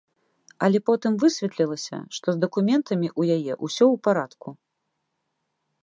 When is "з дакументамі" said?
2.37-3.07